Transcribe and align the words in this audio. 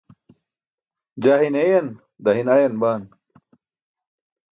jaa 1.25 1.35
hin 1.43 1.55
eeyan 1.63 1.87
daa 2.25 2.35
hin 2.39 2.49
ayan 2.55 2.75
baan 2.85 3.03